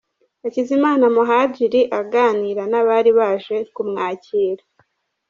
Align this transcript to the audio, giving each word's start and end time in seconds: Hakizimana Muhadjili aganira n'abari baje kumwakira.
Hakizimana 0.43 1.05
Muhadjili 1.15 1.81
aganira 1.99 2.63
n'abari 2.71 3.11
baje 3.17 3.57
kumwakira. 3.73 4.63